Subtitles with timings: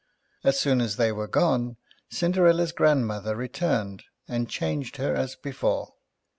[0.43, 1.77] As soon as they were gone,
[2.09, 5.93] Cinderella's gi andmother returned and changed her as before.